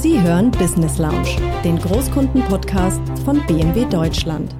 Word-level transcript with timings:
Sie 0.00 0.22
hören 0.22 0.52
Business 0.52 0.96
Lounge, 0.98 1.26
den 1.64 1.76
Großkunden-Podcast 1.76 3.02
von 3.24 3.44
BMW 3.48 3.84
Deutschland. 3.84 4.54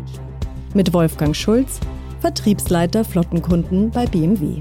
Mit 0.74 0.92
Wolfgang 0.92 1.34
Schulz, 1.34 1.78
Vertriebsleiter 2.20 3.04
Flottenkunden 3.04 3.92
bei 3.92 4.04
BMW. 4.06 4.60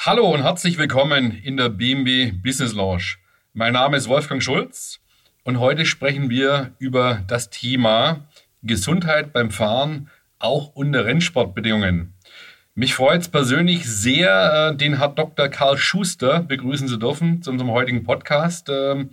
Hallo 0.00 0.34
und 0.34 0.42
herzlich 0.42 0.78
willkommen 0.78 1.30
in 1.30 1.56
der 1.56 1.68
BMW 1.68 2.32
Business 2.32 2.74
Lounge. 2.74 3.18
Mein 3.52 3.74
Name 3.74 3.96
ist 3.96 4.08
Wolfgang 4.08 4.42
Schulz 4.42 4.98
und 5.44 5.60
heute 5.60 5.86
sprechen 5.86 6.28
wir 6.28 6.74
über 6.80 7.22
das 7.28 7.50
Thema 7.50 8.26
Gesundheit 8.64 9.32
beim 9.32 9.52
Fahren, 9.52 10.10
auch 10.40 10.74
unter 10.74 11.04
Rennsportbedingungen. 11.04 12.14
Mich 12.74 12.94
freut 12.94 13.20
es 13.20 13.28
persönlich 13.28 13.84
sehr, 13.84 14.70
äh, 14.72 14.76
den 14.76 14.96
Herr 14.96 15.08
Dr. 15.08 15.48
Karl 15.48 15.76
Schuster 15.76 16.40
begrüßen 16.40 16.88
zu 16.88 16.96
dürfen 16.96 17.42
zu 17.42 17.50
unserem 17.50 17.70
heutigen 17.70 18.02
Podcast. 18.02 18.70
Ähm, 18.70 19.10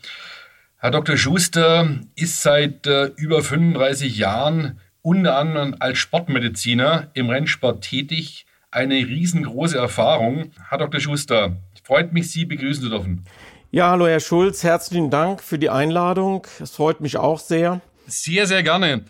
Herr 0.77 0.91
Dr. 0.91 1.17
Schuster 1.17 1.89
ist 2.15 2.41
seit 2.41 2.87
äh, 2.87 3.07
über 3.17 3.43
35 3.43 4.17
Jahren 4.17 4.79
unter 5.01 5.37
anderem 5.37 5.75
als 5.79 5.97
Sportmediziner 5.97 7.09
im 7.13 7.29
Rennsport 7.29 7.83
tätig. 7.83 8.45
Eine 8.71 8.95
riesengroße 8.95 9.77
Erfahrung. 9.77 10.53
Herr 10.69 10.77
Dr. 10.77 11.01
Schuster, 11.01 11.57
freut 11.83 12.13
mich, 12.13 12.31
Sie 12.31 12.45
begrüßen 12.45 12.83
zu 12.83 12.89
dürfen. 12.89 13.25
Ja, 13.71 13.89
hallo 13.89 14.07
Herr 14.07 14.21
Schulz, 14.21 14.63
herzlichen 14.63 15.09
Dank 15.09 15.43
für 15.43 15.59
die 15.59 15.69
Einladung. 15.69 16.47
Es 16.61 16.71
freut 16.71 17.01
mich 17.01 17.17
auch 17.17 17.39
sehr. 17.39 17.81
Sehr, 18.07 18.47
sehr 18.47 18.63
gerne. 18.63 19.03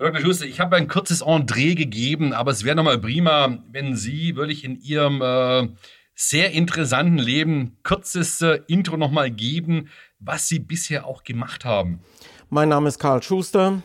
Dr. 0.00 0.22
Schuster, 0.22 0.46
ich 0.46 0.60
habe 0.60 0.76
ein 0.76 0.88
kurzes 0.88 1.20
Entree 1.20 1.74
gegeben, 1.74 2.32
aber 2.32 2.52
es 2.52 2.64
wäre 2.64 2.74
nochmal 2.74 2.98
prima, 2.98 3.58
wenn 3.70 3.96
Sie 3.96 4.34
wirklich 4.34 4.64
in 4.64 4.80
Ihrem 4.80 5.20
äh, 5.20 5.68
sehr 6.14 6.52
interessanten 6.52 7.18
Leben 7.18 7.76
kurzes 7.82 8.40
äh, 8.40 8.60
Intro 8.66 8.96
nochmal 8.96 9.30
geben, 9.30 9.90
was 10.18 10.48
Sie 10.48 10.58
bisher 10.58 11.06
auch 11.06 11.22
gemacht 11.22 11.66
haben. 11.66 12.00
Mein 12.48 12.70
Name 12.70 12.88
ist 12.88 12.98
Karl 12.98 13.22
Schuster. 13.22 13.82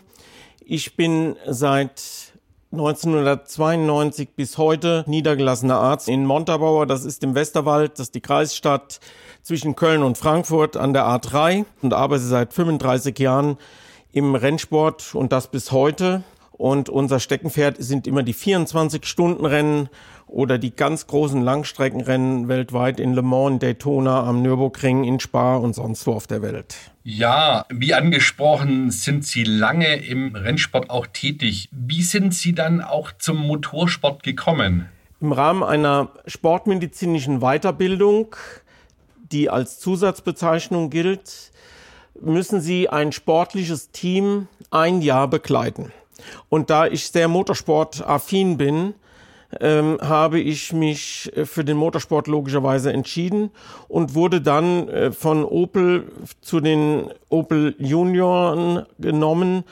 Ich 0.61 0.95
bin 0.95 1.35
seit 1.47 2.01
1992 2.71 4.29
bis 4.37 4.57
heute 4.57 5.03
niedergelassener 5.07 5.75
Arzt 5.75 6.07
in 6.07 6.25
Montabaur. 6.25 6.85
Das 6.85 7.03
ist 7.03 7.25
im 7.25 7.35
Westerwald, 7.35 7.99
das 7.99 8.07
ist 8.07 8.15
die 8.15 8.21
Kreisstadt 8.21 9.01
zwischen 9.43 9.75
Köln 9.75 10.01
und 10.01 10.17
Frankfurt 10.17 10.77
an 10.77 10.93
der 10.93 11.03
A3 11.03 11.65
und 11.81 11.93
arbeite 11.93 12.23
seit 12.23 12.53
35 12.53 13.19
Jahren 13.19 13.57
im 14.15 14.33
Rennsport 14.33 15.13
und 15.13 15.33
das 15.33 15.51
bis 15.51 15.73
heute. 15.73 16.23
Und 16.53 16.87
unser 16.87 17.19
Steckenpferd 17.19 17.75
sind 17.79 18.07
immer 18.07 18.23
die 18.23 18.33
24-Stunden-Rennen 18.33 19.89
oder 20.25 20.57
die 20.57 20.73
ganz 20.73 21.05
großen 21.05 21.41
Langstreckenrennen 21.41 22.47
weltweit 22.47 23.01
in 23.01 23.13
Le 23.13 23.21
Mans, 23.21 23.59
Daytona, 23.59 24.23
am 24.23 24.41
Nürburgring, 24.41 25.03
in 25.03 25.19
Spa 25.19 25.57
und 25.57 25.75
sonst 25.75 26.07
wo 26.07 26.13
auf 26.13 26.27
der 26.27 26.41
Welt. 26.41 26.77
Ja, 27.03 27.65
wie 27.69 27.93
angesprochen, 27.93 28.89
sind 28.89 29.25
Sie 29.25 29.43
lange 29.43 29.97
im 29.97 30.33
Rennsport 30.33 30.89
auch 30.89 31.07
tätig. 31.07 31.67
Wie 31.73 32.01
sind 32.01 32.33
Sie 32.33 32.55
dann 32.55 32.79
auch 32.79 33.11
zum 33.19 33.35
Motorsport 33.35 34.23
gekommen? 34.23 34.87
Im 35.19 35.33
Rahmen 35.33 35.61
einer 35.61 36.11
sportmedizinischen 36.25 37.41
Weiterbildung, 37.41 38.37
die 39.29 39.49
als 39.49 39.79
Zusatzbezeichnung 39.79 40.89
gilt, 40.89 41.51
müssen 42.21 42.61
Sie 42.61 42.89
ein 42.89 43.11
sportliches 43.11 43.91
Team 43.91 44.47
ein 44.71 45.01
Jahr 45.01 45.27
begleiten. 45.27 45.91
Und 46.49 46.69
da 46.69 46.87
ich 46.87 47.07
sehr 47.07 47.27
motorsportaffin 47.27 48.57
bin, 48.57 48.93
ähm, 49.59 49.99
habe 50.01 50.39
ich 50.39 50.73
mich 50.73 51.31
äh, 51.35 51.45
für 51.45 51.63
den 51.63 51.77
Motorsport 51.77 52.27
logischerweise 52.27 52.91
entschieden 52.91 53.51
und 53.87 54.15
wurde 54.15 54.41
dann 54.41 54.87
äh, 54.89 55.11
von 55.11 55.45
Opel 55.45 56.11
zu 56.41 56.59
den 56.59 57.09
Opel 57.29 57.75
Junioren 57.77 58.85
genommen, 58.99 59.63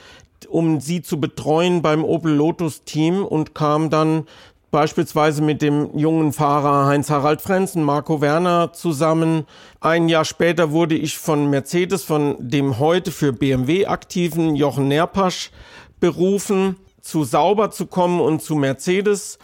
um 0.48 0.80
sie 0.80 1.02
zu 1.02 1.20
betreuen 1.20 1.82
beim 1.82 2.04
Opel 2.04 2.34
Lotus 2.34 2.84
Team 2.84 3.26
und 3.26 3.56
kam 3.56 3.90
dann 3.90 4.28
beispielsweise 4.74 5.44
mit 5.44 5.62
dem 5.62 5.96
jungen 5.96 6.34
Fahrer 6.34 6.88
Heinz-Harald 6.88 7.42
Frenzen, 7.42 7.84
Marco 7.84 8.22
Werner 8.22 8.74
zusammen. 8.74 9.46
Ein 9.80 10.10
Jahr 10.10 10.26
später 10.26 10.72
wurde 10.72 10.96
ich 10.96 11.20
von 11.20 11.48
Mercedes, 11.52 12.04
von 12.04 12.36
dem 12.40 12.80
heute 12.80 13.12
für 13.12 13.34
BMW 13.34 13.86
aktiven 13.86 14.56
Jochen 14.56 14.88
Nerpasch 14.88 15.52
berufen, 16.00 16.78
zu 17.02 17.24
Sauber 17.24 17.70
zu 17.70 17.86
kommen 17.86 18.20
und 18.20 18.42
zu 18.42 18.56
Mercedes. 18.56 19.38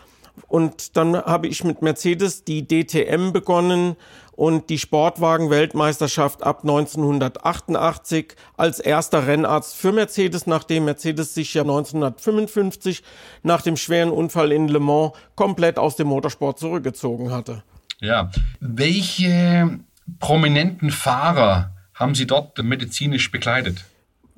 Und 0.47 0.97
dann 0.97 1.15
habe 1.15 1.45
ich 1.45 1.63
mit 1.63 1.83
Mercedes 1.83 2.43
die 2.43 2.67
DTM 2.67 3.31
begonnen 3.31 3.97
und 4.39 4.69
die 4.69 4.79
Sportwagen-Weltmeisterschaft 4.79 6.43
ab 6.43 6.61
1988 6.61 8.35
als 8.55 8.79
erster 8.79 9.27
Rennarzt 9.27 9.75
für 9.75 9.91
Mercedes, 9.91 10.47
nachdem 10.47 10.85
Mercedes 10.85 11.33
sich 11.33 11.53
ja 11.53 11.63
1955 11.63 13.03
nach 13.43 13.61
dem 13.61 13.75
schweren 13.75 14.11
Unfall 14.11 14.53
in 14.53 14.69
Le 14.69 14.79
Mans 14.79 15.11
komplett 15.35 15.77
aus 15.77 15.97
dem 15.97 16.07
Motorsport 16.07 16.57
zurückgezogen 16.57 17.33
hatte. 17.33 17.63
Ja, 17.99 18.31
welche 18.61 19.81
prominenten 20.21 20.89
Fahrer 20.89 21.71
haben 21.93 22.15
Sie 22.15 22.25
dort 22.25 22.63
medizinisch 22.63 23.29
begleitet? 23.31 23.83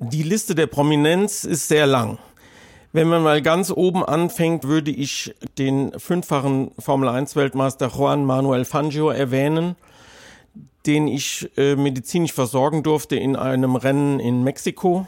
Die 0.00 0.24
Liste 0.24 0.56
der 0.56 0.66
Prominenz 0.66 1.44
ist 1.44 1.68
sehr 1.68 1.86
lang. 1.86 2.18
Wenn 2.90 3.06
man 3.06 3.22
mal 3.22 3.40
ganz 3.40 3.70
oben 3.70 4.04
anfängt, 4.04 4.64
würde 4.64 4.90
ich 4.90 5.32
den 5.58 5.92
fünffachen 5.96 6.72
Formel 6.80 7.08
1 7.08 7.36
Weltmeister 7.36 7.86
Juan 7.86 8.24
Manuel 8.24 8.64
Fangio 8.64 9.10
erwähnen, 9.10 9.76
den 10.86 11.08
ich 11.08 11.50
äh, 11.56 11.76
medizinisch 11.76 12.32
versorgen 12.32 12.82
durfte 12.82 13.16
in 13.16 13.36
einem 13.36 13.76
Rennen 13.76 14.20
in 14.20 14.42
Mexiko. 14.44 15.06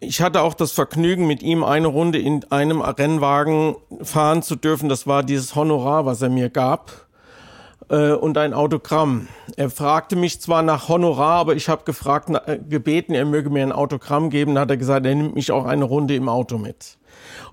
Ich 0.00 0.20
hatte 0.20 0.42
auch 0.42 0.54
das 0.54 0.72
Vergnügen, 0.72 1.26
mit 1.26 1.42
ihm 1.42 1.64
eine 1.64 1.86
Runde 1.86 2.18
in 2.18 2.44
einem 2.50 2.80
Rennwagen 2.80 3.76
fahren 4.02 4.42
zu 4.42 4.56
dürfen. 4.56 4.88
Das 4.88 5.06
war 5.06 5.22
dieses 5.22 5.54
Honorar, 5.54 6.04
was 6.04 6.20
er 6.20 6.28
mir 6.30 6.50
gab 6.50 7.06
äh, 7.88 8.12
und 8.12 8.36
ein 8.38 8.52
Autogramm. 8.54 9.28
Er 9.56 9.70
fragte 9.70 10.16
mich 10.16 10.40
zwar 10.40 10.62
nach 10.62 10.88
Honorar, 10.88 11.38
aber 11.38 11.54
ich 11.54 11.68
habe 11.68 11.84
gefragt, 11.84 12.30
äh, 12.46 12.58
gebeten, 12.58 13.14
er 13.14 13.24
möge 13.24 13.50
mir 13.50 13.62
ein 13.62 13.72
Autogramm 13.72 14.30
geben. 14.30 14.54
Da 14.54 14.62
hat 14.62 14.70
er 14.70 14.76
gesagt, 14.76 15.06
er 15.06 15.14
nimmt 15.14 15.34
mich 15.34 15.52
auch 15.52 15.64
eine 15.64 15.84
Runde 15.84 16.14
im 16.14 16.28
Auto 16.28 16.58
mit. 16.58 16.98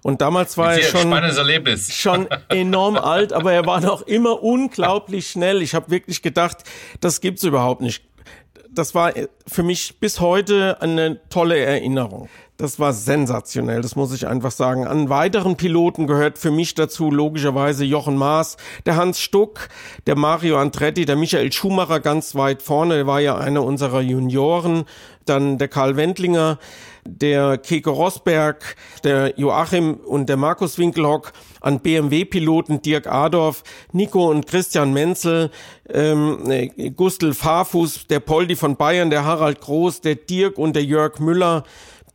Und 0.03 0.22
damals 0.22 0.57
war 0.57 0.73
er 0.73 0.81
schon, 0.81 1.12
schon 1.91 2.28
enorm 2.50 2.95
alt, 2.97 3.34
aber 3.34 3.53
er 3.53 3.66
war 3.66 3.81
noch 3.81 4.01
immer 4.01 4.41
unglaublich 4.41 5.28
schnell. 5.28 5.62
Ich 5.62 5.75
habe 5.75 5.91
wirklich 5.91 6.22
gedacht, 6.22 6.57
das 7.00 7.22
gibt's 7.22 7.44
überhaupt 7.44 7.81
nicht. 7.81 8.03
Das 8.73 8.95
war 8.95 9.11
für 9.47 9.63
mich 9.63 10.00
bis 10.00 10.22
heute 10.22 10.81
eine 10.81 11.19
tolle 11.29 11.59
Erinnerung. 11.59 12.29
Das 12.61 12.79
war 12.79 12.94
sensationell, 12.94 13.81
das 13.81 13.95
muss 13.95 14.13
ich 14.13 14.28
einfach 14.28 14.51
sagen. 14.51 14.85
An 14.85 15.09
weiteren 15.09 15.57
Piloten 15.57 16.06
gehört 16.06 16.38
für 16.38 16.51
mich 16.51 16.75
dazu 16.75 17.09
logischerweise 17.09 17.84
Jochen 17.84 18.16
Maas, 18.16 18.56
der 18.85 18.95
Hans 18.97 19.19
Stuck, 19.19 19.67
der 20.06 20.16
Mario 20.16 20.57
Andretti, 20.57 21.06
der 21.06 21.16
Michael 21.16 21.51
Schumacher 21.51 22.00
ganz 22.00 22.35
weit 22.35 22.61
vorne, 22.61 22.97
der 22.97 23.07
war 23.07 23.19
ja 23.19 23.35
einer 23.35 23.63
unserer 23.63 24.01
Junioren, 24.01 24.85
dann 25.25 25.57
der 25.57 25.69
Karl 25.69 25.95
Wendlinger, 25.95 26.59
der 27.06 27.57
Keke 27.57 27.89
Rosberg, 27.89 28.75
der 29.03 29.34
Joachim 29.38 29.95
und 29.95 30.29
der 30.29 30.38
Markus 30.38 30.78
Winkelhock, 30.78 31.34
an 31.59 31.79
BMW-Piloten 31.79 32.81
Dirk 32.81 33.07
Adorf, 33.07 33.63
Nico 33.91 34.29
und 34.29 34.47
Christian 34.47 34.94
Menzel, 34.94 35.51
ähm, 35.90 36.69
Gustl 36.95 37.34
Farfuß, 37.34 38.07
der 38.07 38.19
Poldi 38.19 38.56
von 38.56 38.75
Bayern, 38.75 39.09
der 39.09 39.25
Harald 39.25 39.61
Groß, 39.61 40.01
der 40.01 40.16
Dirk 40.16 40.57
und 40.57 40.75
der 40.75 40.84
Jörg 40.84 41.19
Müller, 41.19 41.63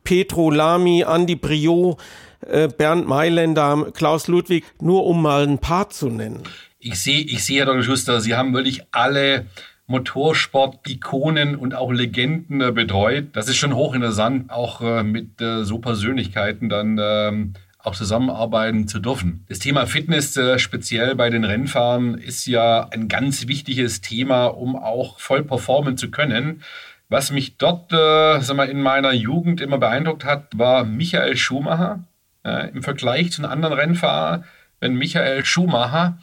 Petro 0.03 0.51
Lamy, 0.51 1.03
Andi 1.03 1.35
Briot, 1.35 1.97
äh, 2.41 2.67
Bernd 2.67 3.07
Mailänder, 3.07 3.91
Klaus 3.93 4.27
Ludwig, 4.27 4.63
nur 4.81 5.05
um 5.05 5.21
mal 5.21 5.43
ein 5.47 5.59
paar 5.59 5.89
zu 5.89 6.09
nennen. 6.09 6.43
Ich 6.79 6.99
sehe, 6.99 7.21
ich 7.21 7.43
sehe, 7.43 7.59
Herr 7.59 7.65
Dr. 7.65 7.83
Schuster, 7.83 8.21
Sie 8.21 8.35
haben 8.35 8.53
wirklich 8.53 8.83
alle 8.91 9.47
Motorsport-Ikonen 9.87 11.55
und 11.55 11.73
auch 11.73 11.91
Legenden 11.91 12.61
äh, 12.61 12.71
betreut. 12.71 13.29
Das 13.33 13.47
ist 13.47 13.57
schon 13.57 13.73
hochinteressant, 13.73 14.51
auch 14.51 14.81
äh, 14.81 15.03
mit 15.03 15.41
äh, 15.41 15.63
so 15.63 15.79
Persönlichkeiten 15.79 16.69
dann 16.69 16.99
ähm, 17.01 17.53
auch 17.79 17.95
zusammenarbeiten 17.95 18.87
zu 18.87 18.99
dürfen. 18.99 19.45
Das 19.47 19.59
Thema 19.59 19.87
Fitness, 19.87 20.37
speziell 20.57 21.15
bei 21.15 21.29
den 21.29 21.45
Rennfahren, 21.45 22.17
ist 22.17 22.45
ja 22.45 22.89
ein 22.89 23.07
ganz 23.07 23.47
wichtiges 23.47 24.01
Thema, 24.01 24.47
um 24.47 24.75
auch 24.75 25.19
voll 25.21 25.43
performen 25.43 25.95
zu 25.95 26.11
können. 26.11 26.63
Was 27.07 27.31
mich 27.31 27.55
dort 27.57 27.93
äh, 27.93 28.41
sag 28.41 28.57
mal, 28.57 28.67
in 28.67 28.81
meiner 28.81 29.13
Jugend 29.13 29.61
immer 29.61 29.77
beeindruckt 29.77 30.25
hat, 30.25 30.57
war 30.57 30.83
Michael 30.83 31.37
Schumacher. 31.37 32.03
Äh, 32.43 32.71
Im 32.71 32.83
Vergleich 32.83 33.31
zu 33.31 33.41
einem 33.41 33.51
anderen 33.51 33.73
Rennfahrer, 33.73 34.43
wenn 34.81 34.95
Michael 34.95 35.45
Schumacher 35.45 36.17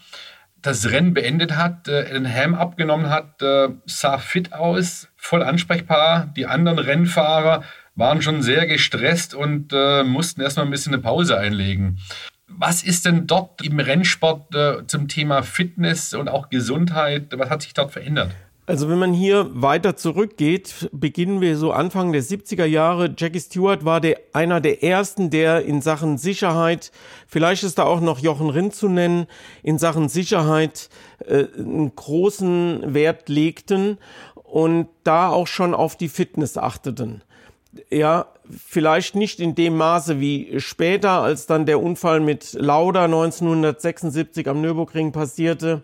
das 0.65 0.91
Rennen 0.91 1.13
beendet 1.13 1.57
hat, 1.57 1.89
äh, 1.89 2.11
den 2.11 2.25
Helm 2.25 2.55
abgenommen 2.55 3.11
hat, 3.11 3.43
äh, 3.43 3.69
sah 3.85 4.19
fit 4.19 4.55
aus, 4.55 5.09
voll 5.15 5.43
ansprechbar. 5.43 6.33
Die 6.37 6.47
anderen 6.47 6.79
Rennfahrer 6.79 7.63
waren 7.95 8.23
schon 8.23 8.43
sehr 8.43 8.67
gestresst 8.67 9.35
und 9.35 9.73
äh, 9.73 10.03
mussten 10.03 10.41
erstmal 10.41 10.65
ein 10.65 10.71
bisschen 10.71 10.95
eine 10.95 11.03
Pause 11.03 11.39
einlegen. 11.39 11.99
Was 12.49 12.83
ist 12.83 13.05
denn 13.05 13.27
dort 13.27 13.63
im 13.63 13.79
Rennsport 13.79 14.55
äh, 14.55 14.87
zum 14.87 15.07
Thema 15.09 15.43
Fitness 15.43 16.15
und 16.15 16.29
auch 16.29 16.49
Gesundheit? 16.49 17.29
Was 17.37 17.51
hat 17.51 17.63
sich 17.63 17.75
dort 17.75 17.93
verändert? 17.93 18.31
Also 18.67 18.89
wenn 18.89 18.99
man 18.99 19.13
hier 19.13 19.51
weiter 19.53 19.95
zurückgeht, 19.95 20.89
beginnen 20.91 21.43
wir 21.43 21.59
so 21.59 21.73
Anfang 21.73 22.13
der 22.13 22.23
70er 22.23 22.65
Jahre. 22.65 23.15
Jackie 23.15 23.41
Stewart 23.41 23.85
war 23.85 24.01
der, 24.01 24.19
einer 24.33 24.63
der 24.63 24.83
ersten, 24.83 25.29
der 25.29 25.67
in 25.67 25.83
Sachen 25.83 26.17
Sicherheit, 26.17 26.91
vielleicht 27.29 27.63
ist 27.63 27.79
da 27.79 27.85
auch 27.85 28.01
noch 28.01 28.21
Jochen 28.21 28.49
Rindt 28.49 28.75
zu 28.75 28.89
nennen, 28.89 29.27
in 29.63 29.79
Sachen 29.79 30.09
Sicherheit 30.09 30.89
äh, 31.27 31.45
einen 31.59 31.95
großen 31.95 32.95
Wert 32.95 33.29
legten 33.29 33.99
und 34.35 34.89
da 35.03 35.29
auch 35.29 35.47
schon 35.47 35.75
auf 35.75 35.97
die 35.97 36.09
Fitness 36.09 36.57
achteten. 36.57 37.21
Ja, 37.91 38.29
vielleicht 38.49 39.15
nicht 39.15 39.41
in 39.41 39.55
dem 39.55 39.77
Maße 39.77 40.21
wie 40.21 40.59
später, 40.59 41.21
als 41.21 41.47
dann 41.47 41.67
der 41.67 41.83
Unfall 41.83 42.21
mit 42.21 42.55
Lauda 42.55 43.05
1976 43.05 44.49
am 44.49 44.63
Nürburgring 44.63 45.13
passierte 45.13 45.83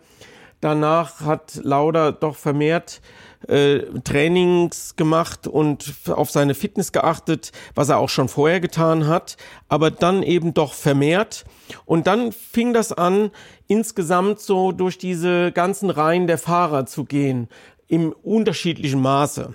Danach 0.61 1.23
hat 1.23 1.61
Lauda 1.63 2.13
doch 2.13 2.37
vermehrt 2.37 3.01
äh, 3.49 3.81
Trainings 4.05 4.97
gemacht 4.97 5.47
und 5.47 5.95
auf 6.09 6.31
seine 6.31 6.55
Fitness 6.55 6.93
geachtet, 6.93 7.53
was 7.75 7.89
er 7.89 7.99
auch 7.99 8.09
schon 8.09 8.29
vorher 8.29 8.61
getan 8.61 9.07
hat, 9.07 9.37
aber 9.69 9.91
dann 9.91 10.23
eben 10.23 10.53
doch 10.53 10.75
vermehrt. 10.75 11.45
Und 11.87 12.07
dann 12.07 12.33
fing 12.33 12.75
das 12.75 12.93
an, 12.93 13.31
insgesamt 13.67 14.41
so 14.41 14.73
durch 14.73 14.99
diese 14.99 15.53
ganzen 15.53 15.91
Reihen 15.91 16.27
der 16.27 16.39
Fahrer 16.39 16.87
zu 16.87 17.05
gehen, 17.05 17.49
im 17.89 18.13
unterschiedlichen 18.13 19.01
Maße. 19.01 19.55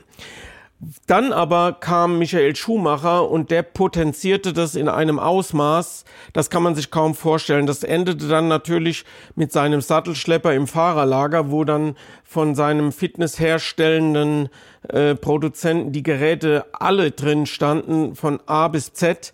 Dann 1.07 1.31
aber 1.31 1.74
kam 1.74 2.19
Michael 2.19 2.56
Schumacher 2.56 3.30
und 3.30 3.50
der 3.50 3.63
potenzierte 3.63 4.51
das 4.51 4.75
in 4.75 4.89
einem 4.89 5.19
Ausmaß, 5.19 6.04
das 6.33 6.50
kann 6.50 6.63
man 6.63 6.75
sich 6.75 6.92
kaum 6.92 7.16
vorstellen. 7.16 7.66
Das 7.66 7.83
endete 7.83 8.27
dann 8.27 8.50
natürlich 8.50 9.06
mit 9.36 9.54
seinem 9.54 9.80
Sattelschlepper 9.80 10.54
im 10.54 10.68
Fahrerlager, 10.68 11.50
wo 11.50 11.63
dann 11.63 11.95
von 12.25 12.56
seinem 12.56 12.92
fitnessherstellenden 12.92 14.50
äh, 14.89 15.16
Produzenten 15.16 15.94
die 15.94 16.04
Geräte 16.04 16.66
alle 16.74 17.12
drin 17.12 17.45
standen, 17.45 18.16
von 18.16 18.42
A 18.45 18.68
bis 18.68 18.92
Z. 18.92 19.31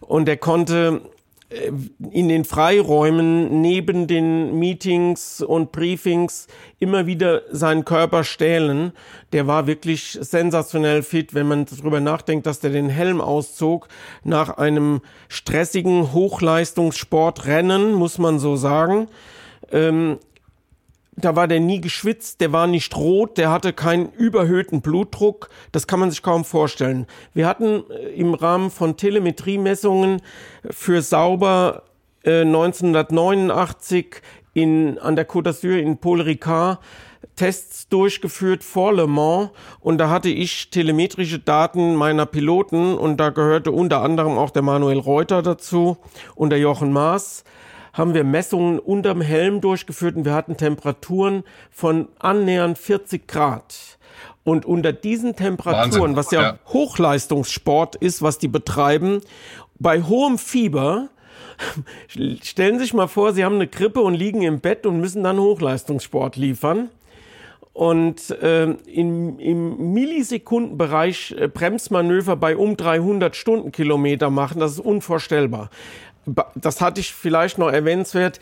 Und 0.00 0.28
er 0.28 0.36
konnte 0.36 1.02
in 2.10 2.28
den 2.28 2.44
Freiräumen 2.44 3.60
neben 3.60 4.06
den 4.06 4.58
Meetings 4.58 5.40
und 5.40 5.72
Briefings 5.72 6.46
immer 6.78 7.06
wieder 7.06 7.42
seinen 7.50 7.84
Körper 7.84 8.24
stählen. 8.24 8.92
Der 9.32 9.46
war 9.46 9.66
wirklich 9.66 10.18
sensationell 10.20 11.02
fit, 11.02 11.34
wenn 11.34 11.46
man 11.46 11.66
darüber 11.66 12.00
nachdenkt, 12.00 12.46
dass 12.46 12.60
der 12.60 12.70
den 12.70 12.88
Helm 12.88 13.20
auszog 13.20 13.88
nach 14.24 14.56
einem 14.56 15.00
stressigen 15.28 16.12
Hochleistungssportrennen, 16.12 17.92
muss 17.92 18.18
man 18.18 18.38
so 18.38 18.56
sagen. 18.56 19.08
Ähm, 19.70 20.18
da 21.16 21.36
war 21.36 21.46
der 21.48 21.60
nie 21.60 21.80
geschwitzt, 21.80 22.40
der 22.40 22.52
war 22.52 22.66
nicht 22.66 22.96
rot, 22.96 23.38
der 23.38 23.50
hatte 23.50 23.72
keinen 23.72 24.10
überhöhten 24.12 24.80
Blutdruck. 24.80 25.48
Das 25.72 25.86
kann 25.86 26.00
man 26.00 26.10
sich 26.10 26.22
kaum 26.22 26.44
vorstellen. 26.44 27.06
Wir 27.32 27.46
hatten 27.46 27.84
äh, 27.90 28.08
im 28.14 28.34
Rahmen 28.34 28.70
von 28.70 28.96
Telemetriemessungen 28.96 30.22
für 30.70 31.02
Sauber 31.02 31.82
äh, 32.24 32.40
1989 32.40 34.22
in, 34.54 34.98
an 34.98 35.16
der 35.16 35.28
Côte 35.28 35.50
d'Azur 35.50 35.76
in 35.76 35.98
Paul 35.98 36.20
Ricard 36.20 36.78
Tests 37.36 37.88
durchgeführt 37.88 38.62
vor 38.62 38.92
Le 38.92 39.06
Mans 39.06 39.50
und 39.80 39.98
da 39.98 40.08
hatte 40.08 40.28
ich 40.28 40.70
telemetrische 40.70 41.40
Daten 41.40 41.94
meiner 41.96 42.26
Piloten 42.26 42.96
und 42.96 43.18
da 43.18 43.30
gehörte 43.30 43.72
unter 43.72 44.02
anderem 44.02 44.38
auch 44.38 44.50
der 44.50 44.62
Manuel 44.62 44.98
Reuter 44.98 45.42
dazu 45.42 45.96
und 46.36 46.50
der 46.50 46.60
Jochen 46.60 46.92
Maas 46.92 47.42
haben 47.94 48.12
wir 48.12 48.24
Messungen 48.24 48.78
unterm 48.78 49.20
Helm 49.22 49.60
durchgeführt 49.60 50.16
und 50.16 50.24
wir 50.24 50.34
hatten 50.34 50.56
Temperaturen 50.56 51.44
von 51.70 52.08
annähernd 52.18 52.76
40 52.76 53.26
Grad. 53.26 53.98
Und 54.42 54.66
unter 54.66 54.92
diesen 54.92 55.36
Temperaturen, 55.36 56.14
Wahnsinn. 56.14 56.16
was 56.16 56.30
ja, 56.30 56.42
ja 56.42 56.58
Hochleistungssport 56.66 57.96
ist, 57.96 58.20
was 58.20 58.38
die 58.38 58.48
betreiben, 58.48 59.22
bei 59.78 60.02
hohem 60.02 60.38
Fieber, 60.38 61.08
stellen 62.42 62.78
Sie 62.78 62.84
sich 62.84 62.94
mal 62.94 63.06
vor, 63.06 63.32
Sie 63.32 63.44
haben 63.44 63.54
eine 63.54 63.68
Grippe 63.68 64.02
und 64.02 64.14
liegen 64.14 64.42
im 64.42 64.60
Bett 64.60 64.86
und 64.86 65.00
müssen 65.00 65.22
dann 65.22 65.38
Hochleistungssport 65.38 66.36
liefern 66.36 66.90
und 67.72 68.30
äh, 68.30 68.70
in, 68.86 69.38
im 69.38 69.92
Millisekundenbereich 69.92 71.34
äh, 71.38 71.48
Bremsmanöver 71.48 72.36
bei 72.36 72.56
um 72.56 72.76
300 72.76 73.34
Stundenkilometer 73.34 74.30
machen, 74.30 74.60
das 74.60 74.72
ist 74.72 74.80
unvorstellbar 74.80 75.70
das 76.54 76.80
hatte 76.80 77.00
ich 77.00 77.12
vielleicht 77.12 77.58
noch 77.58 77.70
erwähnenswert. 77.70 78.40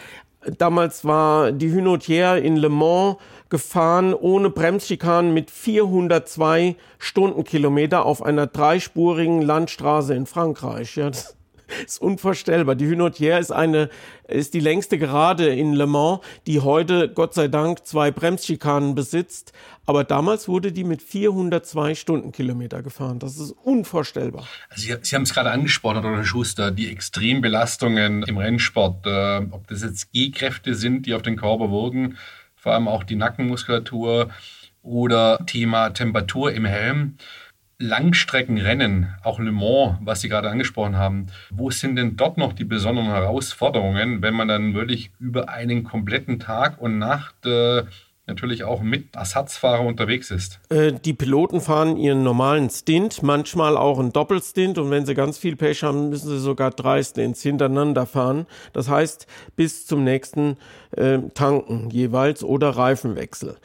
Damals 0.58 1.04
war 1.04 1.52
die 1.52 1.70
Hunotière 1.70 2.36
in 2.36 2.56
Le 2.56 2.68
Mans 2.68 3.16
gefahren 3.48 4.14
ohne 4.14 4.50
Bremsschikanen 4.50 5.34
mit 5.34 5.50
402 5.50 6.74
Stundenkilometer 6.98 8.04
auf 8.06 8.22
einer 8.22 8.46
dreispurigen 8.46 9.42
Landstraße 9.42 10.14
in 10.14 10.26
Frankreich. 10.26 10.96
Ja, 10.96 11.10
das 11.10 11.36
ist 11.86 12.00
unvorstellbar. 12.00 12.74
Die 12.74 12.86
Hunotière 12.86 13.38
ist 13.38 13.50
eine, 13.50 13.88
ist 14.26 14.54
die 14.54 14.60
längste 14.60 14.98
Gerade 14.98 15.48
in 15.48 15.72
Le 15.72 15.86
Mans, 15.86 16.20
die 16.46 16.60
heute 16.60 17.08
Gott 17.08 17.34
sei 17.34 17.48
Dank 17.48 17.86
zwei 17.86 18.10
Bremsschikanen 18.10 18.94
besitzt. 18.94 19.52
Aber 19.84 20.04
damals 20.04 20.48
wurde 20.48 20.72
die 20.72 20.84
mit 20.84 21.02
402 21.02 21.94
Stundenkilometer 21.94 22.82
gefahren. 22.82 23.18
Das 23.18 23.38
ist 23.38 23.50
unvorstellbar. 23.50 24.46
Also 24.70 24.82
Sie, 24.82 24.96
Sie 25.02 25.16
haben 25.16 25.22
es 25.22 25.34
gerade 25.34 25.50
angesprochen, 25.50 26.02
Dr. 26.02 26.24
Schuster, 26.24 26.70
die 26.70 26.90
Extrembelastungen 26.90 28.22
im 28.22 28.38
Rennsport, 28.38 29.06
äh, 29.06 29.46
ob 29.50 29.66
das 29.66 29.82
jetzt 29.82 30.12
G-Kräfte 30.12 30.74
sind, 30.74 31.06
die 31.06 31.14
auf 31.14 31.22
den 31.22 31.36
Körper 31.36 31.70
wirken, 31.70 32.16
vor 32.54 32.72
allem 32.72 32.86
auch 32.86 33.02
die 33.02 33.16
Nackenmuskulatur 33.16 34.30
oder 34.82 35.44
Thema 35.46 35.90
Temperatur 35.90 36.52
im 36.52 36.64
Helm. 36.64 37.16
Langstreckenrennen, 37.82 39.14
auch 39.24 39.40
Le 39.40 39.50
Mans, 39.50 39.98
was 40.00 40.20
Sie 40.20 40.28
gerade 40.28 40.48
angesprochen 40.48 40.96
haben, 40.96 41.26
wo 41.50 41.70
sind 41.70 41.96
denn 41.96 42.16
dort 42.16 42.38
noch 42.38 42.52
die 42.52 42.64
besonderen 42.64 43.08
Herausforderungen, 43.08 44.22
wenn 44.22 44.34
man 44.34 44.46
dann 44.48 44.74
wirklich 44.74 45.10
über 45.18 45.48
einen 45.48 45.82
kompletten 45.82 46.38
Tag 46.38 46.80
und 46.80 46.98
Nacht 46.98 47.44
äh, 47.44 47.82
natürlich 48.26 48.62
auch 48.62 48.82
mit 48.82 49.16
Ersatzfahrer 49.16 49.84
unterwegs 49.84 50.30
ist? 50.30 50.60
Äh, 50.70 50.92
die 50.92 51.12
Piloten 51.12 51.60
fahren 51.60 51.96
ihren 51.96 52.22
normalen 52.22 52.70
Stint, 52.70 53.24
manchmal 53.24 53.76
auch 53.76 53.98
einen 53.98 54.12
Doppelstint 54.12 54.78
und 54.78 54.92
wenn 54.92 55.04
sie 55.04 55.14
ganz 55.14 55.38
viel 55.38 55.56
Pech 55.56 55.82
haben, 55.82 56.08
müssen 56.08 56.28
sie 56.28 56.38
sogar 56.38 56.70
drei 56.70 57.02
Stints 57.02 57.42
hintereinander 57.42 58.06
fahren. 58.06 58.46
Das 58.72 58.88
heißt, 58.88 59.26
bis 59.56 59.86
zum 59.86 60.04
nächsten 60.04 60.56
äh, 60.92 61.18
Tanken 61.34 61.90
jeweils 61.90 62.44
oder 62.44 62.70
Reifenwechsel. 62.70 63.56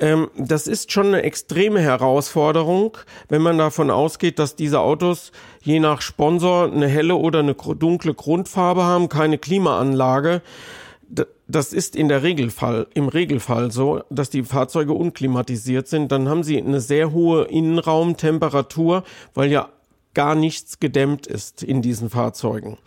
Ähm, 0.00 0.30
das 0.34 0.66
ist 0.66 0.90
schon 0.90 1.08
eine 1.08 1.22
extreme 1.22 1.80
Herausforderung, 1.80 2.96
wenn 3.28 3.42
man 3.42 3.58
davon 3.58 3.90
ausgeht, 3.90 4.38
dass 4.38 4.56
diese 4.56 4.80
Autos 4.80 5.30
je 5.62 5.78
nach 5.78 6.00
Sponsor 6.00 6.72
eine 6.72 6.88
helle 6.88 7.16
oder 7.16 7.40
eine 7.40 7.54
dunkle 7.54 8.14
Grundfarbe 8.14 8.82
haben, 8.82 9.10
keine 9.10 9.36
Klimaanlage. 9.36 10.40
Das 11.48 11.72
ist 11.72 11.96
in 11.96 12.08
der 12.08 12.22
Regelfall, 12.22 12.86
im 12.94 13.08
Regelfall 13.08 13.72
so, 13.72 14.02
dass 14.10 14.30
die 14.30 14.44
Fahrzeuge 14.44 14.92
unklimatisiert 14.92 15.88
sind. 15.88 16.12
Dann 16.12 16.28
haben 16.28 16.44
sie 16.44 16.56
eine 16.56 16.80
sehr 16.80 17.12
hohe 17.12 17.44
Innenraumtemperatur, 17.44 19.02
weil 19.34 19.50
ja 19.50 19.68
gar 20.14 20.34
nichts 20.34 20.80
gedämmt 20.80 21.26
ist 21.26 21.62
in 21.62 21.82
diesen 21.82 22.10
Fahrzeugen. 22.10 22.78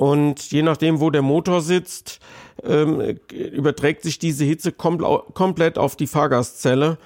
Und 0.00 0.50
je 0.50 0.62
nachdem, 0.62 0.98
wo 1.00 1.10
der 1.10 1.20
Motor 1.20 1.60
sitzt, 1.60 2.20
ähm, 2.64 3.18
überträgt 3.30 4.02
sich 4.02 4.18
diese 4.18 4.46
Hitze 4.46 4.72
komplett 4.72 5.76
auf 5.76 5.94
die 5.94 6.06
Fahrgastzelle. 6.06 6.96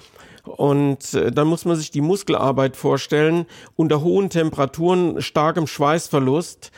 Und 0.44 1.12
äh, 1.12 1.32
dann 1.32 1.48
muss 1.48 1.64
man 1.64 1.74
sich 1.74 1.90
die 1.90 2.00
Muskelarbeit 2.00 2.76
vorstellen, 2.76 3.46
unter 3.74 4.02
hohen 4.02 4.30
Temperaturen, 4.30 5.20
starkem 5.22 5.66
Schweißverlust. 5.66 6.70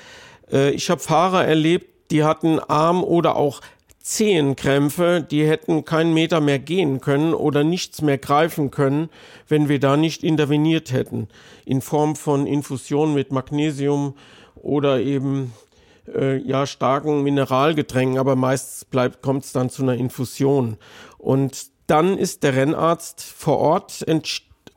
Äh, 0.50 0.70
ich 0.70 0.88
habe 0.88 1.02
Fahrer 1.02 1.44
erlebt, 1.44 2.10
die 2.10 2.24
hatten 2.24 2.60
Arm- 2.60 3.04
oder 3.04 3.36
auch 3.36 3.60
Zehenkrämpfe, 4.00 5.20
die 5.30 5.46
hätten 5.46 5.84
keinen 5.84 6.14
Meter 6.14 6.40
mehr 6.40 6.60
gehen 6.60 7.02
können 7.02 7.34
oder 7.34 7.62
nichts 7.62 8.00
mehr 8.00 8.16
greifen 8.16 8.70
können, 8.70 9.10
wenn 9.48 9.68
wir 9.68 9.80
da 9.80 9.98
nicht 9.98 10.24
interveniert 10.24 10.92
hätten. 10.92 11.28
In 11.66 11.82
Form 11.82 12.16
von 12.16 12.46
Infusion 12.46 13.12
mit 13.12 13.32
Magnesium 13.32 14.14
oder 14.54 14.98
eben 15.00 15.52
äh, 16.14 16.36
ja 16.38 16.66
starken 16.66 17.22
Mineralgetränken, 17.22 18.18
aber 18.18 18.36
meist 18.36 18.86
kommt 19.22 19.44
es 19.44 19.52
dann 19.52 19.70
zu 19.70 19.82
einer 19.82 19.94
Infusion 19.94 20.76
und 21.18 21.66
dann 21.86 22.18
ist 22.18 22.42
der 22.42 22.54
Rennarzt 22.54 23.22
vor 23.22 23.58
Ort 23.58 24.04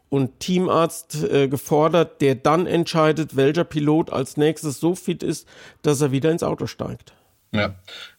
und 0.10 0.40
Teamarzt 0.40 1.24
äh, 1.24 1.48
gefordert, 1.48 2.22
der 2.22 2.36
dann 2.36 2.66
entscheidet, 2.66 3.36
welcher 3.36 3.64
Pilot 3.64 4.12
als 4.12 4.38
nächstes 4.38 4.80
so 4.80 4.96
fit 4.96 5.24
ist, 5.24 5.48
dass 5.82 6.02
er 6.02 6.12
wieder 6.12 6.32
ins 6.32 6.44
Auto 6.44 6.68
steigt. 6.68 7.14
Ja, 7.52 7.74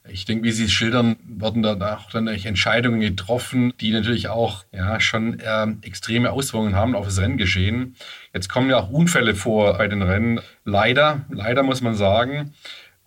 ich 0.09 0.25
denke, 0.25 0.43
wie 0.45 0.51
Sie 0.51 0.65
es 0.65 0.73
schildern, 0.73 1.17
werden 1.25 1.63
da 1.63 1.97
auch 1.97 2.11
dann 2.11 2.27
Entscheidungen 2.27 3.01
getroffen, 3.01 3.73
die 3.81 3.93
natürlich 3.93 4.27
auch 4.27 4.65
ja, 4.73 4.99
schon 4.99 5.39
äh, 5.39 5.67
extreme 5.83 6.33
Auswirkungen 6.33 6.75
haben 6.75 6.97
auf 6.97 7.07
das 7.07 7.21
Renngeschehen. 7.21 7.95
Jetzt 8.35 8.49
kommen 8.49 8.71
ja 8.71 8.79
auch 8.79 8.91
Unfälle 8.91 9.37
vor 9.37 9.79
bei 9.79 9.87
den 9.87 10.03
Rennen. 10.03 10.41
Leider, 10.65 11.27
leider 11.31 11.63
muss 11.63 11.81
man 11.81 11.95
sagen. 11.95 12.55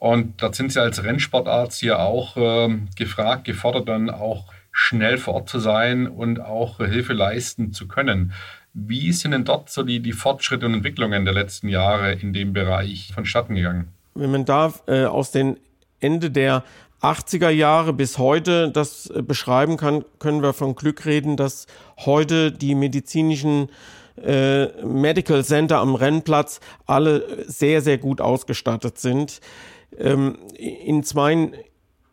Und 0.03 0.41
da 0.43 0.51
sind 0.51 0.73
Sie 0.73 0.81
als 0.81 1.01
Rennsportarzt 1.01 1.79
hier 1.79 1.99
auch 1.99 2.35
äh, 2.35 2.77
gefragt, 2.97 3.45
gefordert, 3.45 3.87
dann 3.87 4.09
auch 4.09 4.51
schnell 4.73 5.17
vor 5.17 5.35
Ort 5.35 5.47
zu 5.47 5.59
sein 5.59 6.09
und 6.09 6.41
auch 6.41 6.79
Hilfe 6.79 7.13
leisten 7.13 7.71
zu 7.71 7.87
können. 7.87 8.33
Wie 8.73 9.13
sind 9.13 9.31
denn 9.31 9.45
dort 9.45 9.69
so 9.69 9.81
die, 9.81 10.01
die 10.01 10.11
Fortschritte 10.11 10.65
und 10.65 10.73
Entwicklungen 10.73 11.23
der 11.23 11.33
letzten 11.33 11.69
Jahre 11.69 12.11
in 12.11 12.33
dem 12.33 12.51
Bereich 12.51 13.13
vonstatten 13.13 13.55
gegangen? 13.55 13.93
Wenn 14.13 14.29
man 14.29 14.43
da 14.43 14.73
äh, 14.87 15.05
aus 15.05 15.31
den 15.31 15.57
Ende 16.01 16.31
der 16.31 16.65
80er 17.01 17.49
Jahre 17.49 17.93
bis 17.93 18.17
heute 18.17 18.71
das 18.71 19.09
äh, 19.09 19.21
beschreiben 19.21 19.77
kann, 19.77 20.03
können 20.19 20.43
wir 20.43 20.51
von 20.51 20.75
Glück 20.75 21.05
reden, 21.05 21.37
dass 21.37 21.65
heute 21.99 22.51
die 22.51 22.75
medizinischen 22.75 23.69
äh, 24.21 24.65
Medical 24.83 25.45
Center 25.45 25.79
am 25.79 25.95
Rennplatz 25.95 26.59
alle 26.87 27.45
sehr, 27.47 27.81
sehr 27.81 27.97
gut 27.97 28.19
ausgestattet 28.19 28.97
sind. 28.97 29.39
Ähm, 29.97 30.37
in 30.57 31.03
zwei, 31.03 31.51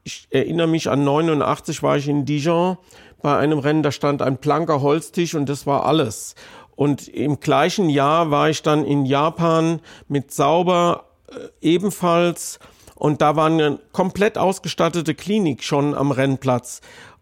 ich 0.04 0.26
erinnere 0.30 0.66
mich 0.66 0.88
an 0.88 1.04
89 1.04 1.82
war 1.82 1.96
ich 1.96 2.08
in 2.08 2.24
Dijon 2.24 2.76
bei 3.22 3.36
einem 3.36 3.58
Rennen, 3.58 3.82
da 3.82 3.92
stand 3.92 4.22
ein 4.22 4.38
blanker 4.38 4.80
Holztisch 4.80 5.34
und 5.34 5.48
das 5.48 5.66
war 5.66 5.84
alles. 5.84 6.34
Und 6.74 7.08
im 7.08 7.40
gleichen 7.40 7.90
Jahr 7.90 8.30
war 8.30 8.48
ich 8.48 8.62
dann 8.62 8.84
in 8.84 9.04
Japan 9.04 9.80
mit 10.08 10.32
sauber 10.32 11.04
äh, 11.28 11.34
ebenfalls 11.60 12.58
und 12.94 13.20
da 13.22 13.36
war 13.36 13.46
eine 13.46 13.78
komplett 13.92 14.38
ausgestattete 14.38 15.14
Klinik 15.14 15.62
schon 15.62 15.94
am 15.94 16.10
Rennplatz. 16.10 16.80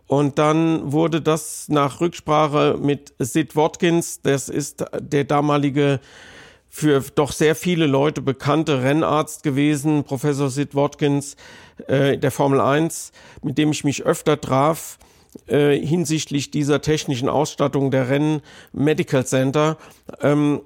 Und 0.08 0.38
dann 0.38 0.92
wurde 0.92 1.20
das 1.20 1.68
nach 1.68 2.00
Rücksprache 2.00 2.78
mit 2.80 3.14
Sid 3.18 3.54
Watkins, 3.56 4.22
das 4.22 4.48
ist 4.48 4.84
der 4.98 5.24
damalige 5.24 6.00
für 6.68 7.02
doch 7.14 7.32
sehr 7.32 7.54
viele 7.54 7.87
Leute 7.87 8.22
bekannte 8.22 8.82
Rennarzt 8.82 9.42
gewesen, 9.42 10.04
Professor 10.04 10.50
Sid 10.50 10.75
Watkins, 10.75 11.37
äh, 11.87 12.18
der 12.18 12.30
Formel 12.30 12.60
1, 12.60 13.12
mit 13.42 13.58
dem 13.58 13.70
ich 13.72 13.84
mich 13.84 14.04
öfter 14.04 14.40
traf 14.40 14.98
äh, 15.46 15.78
hinsichtlich 15.78 16.50
dieser 16.50 16.80
technischen 16.80 17.28
Ausstattung 17.28 17.90
der 17.90 18.08
Rennen 18.08 18.42
Medical 18.72 19.25
Center. 19.26 19.76
Ähm, 20.20 20.60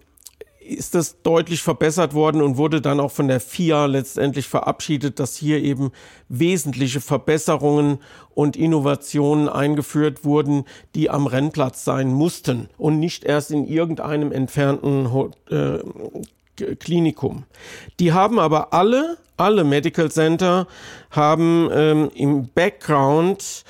ist 0.66 0.95
das 0.95 1.23
deutlich 1.23 1.62
verbessert 1.62 2.14
worden 2.14 2.42
und 2.42 2.57
wurde 2.57 2.81
dann 2.81 3.00
auch 3.00 3.11
von 3.11 3.28
der 3.28 3.40
FIA 3.40 3.87
letztendlich 3.87 4.49
verabschiedet, 4.49 5.19
dass 5.19 5.37
hier 5.37 5.62
eben 5.62 5.92
wesentliche 6.28 7.00
Verbesserungen 7.00 7.99
und 8.35 8.57
Innovationen 8.57 9.49
eingeführt 9.49 10.25
wurden, 10.25 10.64
die 10.95 11.11
am 11.11 11.26
Rennplatz 11.26 11.85
sein 11.85 12.12
mussten 12.12 12.69
und 12.78 12.99
nicht 12.99 13.25
erst 13.25 13.50
in 13.50 13.66
irgendeinem 13.66 14.33
entfernten 14.33 15.09
äh, 15.50 15.78
Klinikum. 16.76 17.45
Die 17.99 18.12
haben 18.12 18.38
aber 18.38 18.73
alle, 18.73 19.19
alle 19.37 19.64
Medical 19.64 20.11
Center 20.11 20.66
haben 21.11 21.69
ähm, 21.73 22.11
im 22.14 22.49
Background 22.49 23.64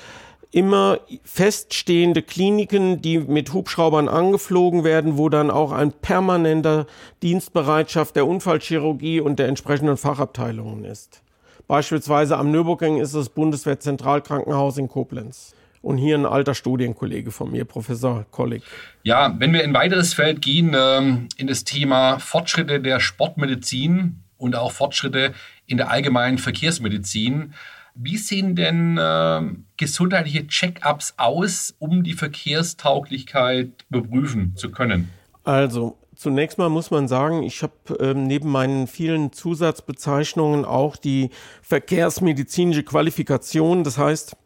immer 0.53 0.99
feststehende 1.23 2.21
Kliniken, 2.21 3.01
die 3.01 3.17
mit 3.17 3.51
Hubschraubern 3.53 4.07
angeflogen 4.07 4.83
werden, 4.83 5.17
wo 5.17 5.27
dann 5.27 5.49
auch 5.49 5.71
ein 5.71 5.91
permanenter 5.91 6.85
Dienstbereitschaft 7.23 8.15
der 8.15 8.27
Unfallchirurgie 8.27 9.19
und 9.19 9.39
der 9.39 9.47
entsprechenden 9.47 9.97
Fachabteilungen 9.97 10.85
ist. 10.85 11.23
Beispielsweise 11.67 12.37
am 12.37 12.51
Nürburgring 12.51 12.99
ist 12.99 13.15
das 13.15 13.29
Bundeswehrzentralkrankenhaus 13.29 14.77
in 14.77 14.87
Koblenz. 14.87 15.55
Und 15.81 15.97
hier 15.97 16.17
ein 16.17 16.25
alter 16.25 16.53
Studienkollege 16.53 17.31
von 17.31 17.51
mir, 17.51 17.65
Professor 17.65 18.25
Kollig. 18.31 18.63
Ja, 19.01 19.35
wenn 19.37 19.51
wir 19.51 19.63
in 19.63 19.71
ein 19.71 19.73
weiteres 19.73 20.13
Feld 20.13 20.41
gehen, 20.41 20.73
ähm, 20.77 21.27
in 21.35 21.47
das 21.47 21.65
Thema 21.65 22.19
Fortschritte 22.19 22.79
der 22.79 23.01
Sportmedizin 23.01 24.23
und 24.37 24.55
auch 24.55 24.71
Fortschritte 24.71 25.33
in 25.65 25.77
der 25.77 25.89
allgemeinen 25.89 26.37
Verkehrsmedizin, 26.37 27.53
wie 27.95 28.17
sehen 28.17 28.55
denn 28.55 28.97
äh, 28.97 29.41
gesundheitliche 29.77 30.47
Check-ups 30.47 31.15
aus, 31.17 31.75
um 31.79 32.03
die 32.03 32.13
Verkehrstauglichkeit 32.13 33.85
überprüfen 33.89 34.53
zu 34.55 34.71
können? 34.71 35.09
Also 35.43 35.97
Zunächst 36.15 36.57
mal 36.57 36.69
muss 36.69 36.91
man 36.91 37.07
sagen, 37.07 37.43
ich 37.43 37.63
habe 37.63 37.73
ähm, 37.99 38.27
neben 38.27 38.49
meinen 38.49 38.87
vielen 38.87 39.33
Zusatzbezeichnungen 39.33 40.63
auch 40.63 40.95
die 40.95 41.31
verkehrsmedizinische 41.61 42.83
Qualifikation. 42.83 43.83
Das 43.83 43.97
heißt, 43.97 44.37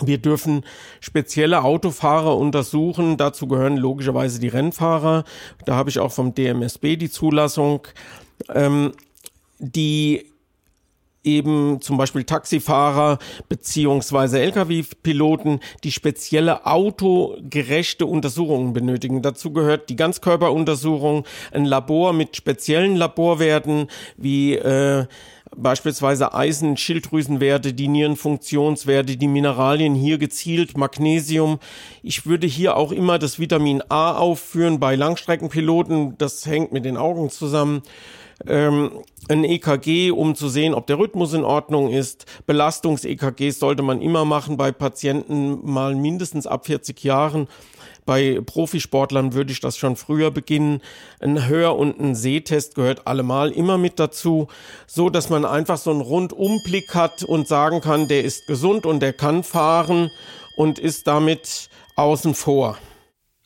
wir 0.00 0.18
dürfen 0.18 0.64
spezielle 1.00 1.64
Autofahrer 1.64 2.36
untersuchen. 2.36 3.16
Dazu 3.16 3.48
gehören 3.48 3.76
logischerweise 3.76 4.38
die 4.38 4.48
Rennfahrer. 4.48 5.24
Da 5.64 5.74
habe 5.74 5.90
ich 5.90 5.98
auch 5.98 6.12
vom 6.12 6.34
DMSB 6.34 6.96
die 6.96 7.10
Zulassung. 7.10 7.88
Ähm, 8.48 8.92
die 9.58 10.26
eben 11.24 11.80
zum 11.80 11.96
Beispiel 11.96 12.24
Taxifahrer 12.24 13.18
beziehungsweise 13.48 14.40
Lkw-Piloten, 14.40 15.60
die 15.82 15.90
spezielle 15.90 16.66
autogerechte 16.66 18.06
Untersuchungen 18.06 18.72
benötigen. 18.72 19.22
Dazu 19.22 19.52
gehört 19.52 19.88
die 19.88 19.96
Ganzkörperuntersuchung, 19.96 21.24
ein 21.52 21.64
Labor 21.64 22.12
mit 22.12 22.36
speziellen 22.36 22.96
Laborwerten 22.96 23.88
wie 24.16 24.54
äh, 24.54 25.06
beispielsweise 25.56 26.34
Eisen, 26.34 26.76
Schilddrüsenwerte, 26.76 27.72
die 27.72 27.88
Nierenfunktionswerte, 27.88 29.16
die 29.16 29.28
Mineralien 29.28 29.94
hier 29.94 30.18
gezielt, 30.18 30.76
Magnesium. 30.76 31.58
Ich 32.02 32.26
würde 32.26 32.46
hier 32.46 32.76
auch 32.76 32.92
immer 32.92 33.18
das 33.18 33.38
Vitamin 33.38 33.82
A 33.88 34.12
aufführen 34.12 34.80
bei 34.80 34.94
Langstreckenpiloten. 34.94 36.16
Das 36.18 36.46
hängt 36.46 36.72
mit 36.72 36.84
den 36.84 36.96
Augen 36.96 37.30
zusammen 37.30 37.82
ähm, 38.46 38.90
ein 39.28 39.44
EKG, 39.44 40.10
um 40.10 40.34
zu 40.34 40.48
sehen, 40.48 40.74
ob 40.74 40.86
der 40.86 40.98
Rhythmus 40.98 41.32
in 41.32 41.44
Ordnung 41.44 41.90
ist. 41.90 42.26
Belastungs-EKGs 42.46 43.58
sollte 43.58 43.82
man 43.82 44.02
immer 44.02 44.24
machen 44.24 44.56
bei 44.56 44.72
Patienten 44.72 45.60
mal 45.62 45.94
mindestens 45.94 46.46
ab 46.46 46.66
40 46.66 47.02
Jahren. 47.04 47.48
Bei 48.06 48.40
Profisportlern 48.44 49.32
würde 49.32 49.52
ich 49.52 49.60
das 49.60 49.78
schon 49.78 49.96
früher 49.96 50.30
beginnen. 50.30 50.80
Ein 51.20 51.48
Hör- 51.48 51.76
und 51.76 52.00
ein 52.00 52.14
Sehtest 52.14 52.74
gehört 52.74 53.06
allemal 53.06 53.50
immer 53.50 53.78
mit 53.78 53.98
dazu, 53.98 54.48
so 54.86 55.08
dass 55.08 55.30
man 55.30 55.44
einfach 55.44 55.78
so 55.78 55.90
einen 55.90 56.02
Rundumblick 56.02 56.94
hat 56.94 57.22
und 57.22 57.48
sagen 57.48 57.80
kann, 57.80 58.08
der 58.08 58.24
ist 58.24 58.46
gesund 58.46 58.84
und 58.84 59.00
der 59.00 59.12
kann 59.12 59.42
fahren 59.42 60.10
und 60.56 60.78
ist 60.78 61.06
damit 61.06 61.68
außen 61.96 62.34
vor. 62.34 62.78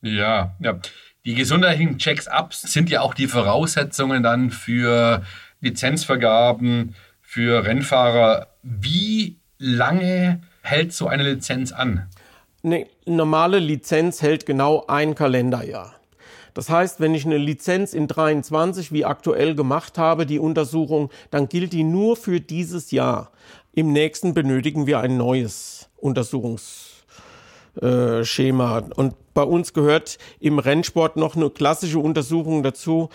Ja, 0.03 0.57
ja. 0.61 0.79
Die 1.25 1.35
gesundheitlichen 1.35 1.99
Checks-ups 1.99 2.63
sind 2.63 2.91
ja 2.91 3.03
auch 3.03 3.15
die 3.15 3.27
Voraussetzungen 3.27 4.23
dann 4.23 4.51
für 4.51 5.23
Lizenzvergaben, 5.61 6.95
für 7.21 7.65
Rennfahrer. 7.65 8.49
Wie 8.63 9.37
lange 9.59 10.41
hält 10.63 10.93
so 10.93 11.09
eine 11.09 11.25
Lizenz 11.25 11.73
an? 11.73 12.09
Eine 12.69 12.87
normale 13.07 13.61
Lizenz 13.61 14.21
hält 14.21 14.45
genau 14.45 14.85
ein 14.89 15.15
Kalenderjahr. 15.15 15.95
Das 16.53 16.69
heißt, 16.69 17.01
wenn 17.01 17.15
ich 17.15 17.25
eine 17.25 17.39
Lizenz 17.39 17.95
in 17.95 18.09
23 18.09 18.93
wie 18.93 19.07
aktuell 19.07 19.55
gemacht 19.55 19.97
habe, 19.97 20.27
die 20.27 20.39
Untersuchung, 20.39 21.09
dann 21.31 21.49
gilt 21.49 21.73
die 21.73 21.83
nur 21.83 22.15
für 22.15 22.41
dieses 22.41 22.91
Jahr. 22.91 23.33
Im 23.73 23.95
nächsten 23.95 24.35
benötigen 24.35 24.87
wir 24.87 25.01
ein 25.01 25.17
neues 25.17 25.89
Untersuchungs 25.97 27.07
äh. 27.81 28.23
Und 28.97 29.15
bei 29.33 29.43
uns 29.43 29.73
gehört 29.73 30.19
im 30.41 30.59
Rennsport 30.59 31.17
noch 31.17 31.37
eine 31.37 31.49
klassische 31.49 32.01
Untersuchung 32.01 32.63
dazu, 32.63 33.09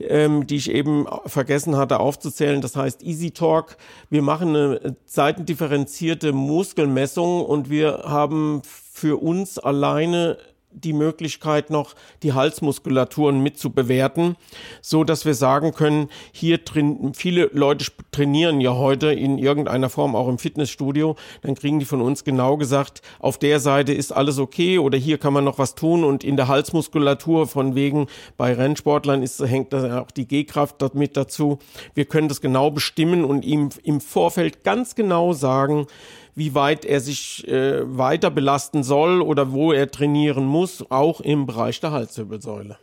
ähm, 0.00 0.46
die 0.46 0.56
ich 0.56 0.70
eben 0.70 1.06
vergessen 1.26 1.76
hatte 1.76 2.00
aufzuzählen. 2.00 2.60
Das 2.60 2.76
heißt 2.76 3.02
Easy 3.02 3.30
Talk. 3.30 3.76
Wir 4.08 4.22
machen 4.22 4.48
eine 4.50 4.96
seitendifferenzierte 5.06 6.32
Muskelmessung 6.32 7.44
und 7.44 7.70
wir 7.70 8.02
haben 8.04 8.62
für 8.64 9.22
uns 9.22 9.58
alleine 9.58 10.38
die 10.72 10.92
Möglichkeit 10.92 11.70
noch, 11.70 11.94
die 12.22 12.32
Halsmuskulaturen 12.32 13.40
mit 13.40 13.58
zu 13.58 13.70
bewerten, 13.70 14.36
so 14.80 15.04
dass 15.04 15.24
wir 15.24 15.34
sagen 15.34 15.72
können, 15.72 16.08
hier 16.32 16.58
drin, 16.58 17.12
viele 17.14 17.50
Leute 17.52 17.86
trainieren 18.12 18.60
ja 18.60 18.74
heute 18.74 19.12
in 19.12 19.38
irgendeiner 19.38 19.90
Form 19.90 20.14
auch 20.14 20.28
im 20.28 20.38
Fitnessstudio, 20.38 21.16
dann 21.42 21.54
kriegen 21.54 21.78
die 21.78 21.84
von 21.84 22.00
uns 22.00 22.24
genau 22.24 22.56
gesagt, 22.56 23.02
auf 23.18 23.38
der 23.38 23.60
Seite 23.60 23.92
ist 23.92 24.12
alles 24.12 24.38
okay 24.38 24.78
oder 24.78 24.96
hier 24.96 25.18
kann 25.18 25.32
man 25.32 25.44
noch 25.44 25.58
was 25.58 25.74
tun 25.74 26.04
und 26.04 26.24
in 26.24 26.36
der 26.36 26.48
Halsmuskulatur 26.48 27.46
von 27.46 27.74
wegen 27.74 28.06
bei 28.36 28.52
Rennsportlern 28.52 29.22
ist, 29.22 29.40
hängt 29.40 29.72
da 29.72 30.00
auch 30.00 30.10
die 30.10 30.26
G-Kraft 30.26 30.94
mit 30.94 31.16
dazu. 31.16 31.58
Wir 31.94 32.04
können 32.04 32.28
das 32.28 32.40
genau 32.40 32.70
bestimmen 32.70 33.24
und 33.24 33.44
ihm 33.44 33.70
im 33.82 34.00
Vorfeld 34.00 34.64
ganz 34.64 34.94
genau 34.94 35.32
sagen, 35.32 35.86
wie 36.34 36.54
weit 36.54 36.84
er 36.84 37.00
sich 37.00 37.46
äh, 37.48 37.80
weiter 37.84 38.30
belasten 38.30 38.82
soll 38.82 39.20
oder 39.20 39.52
wo 39.52 39.72
er 39.72 39.90
trainieren 39.90 40.44
muss, 40.44 40.90
auch 40.90 41.20
im 41.20 41.46
Bereich 41.46 41.80
der 41.80 41.92
Halswirbelsäule. 41.92 42.78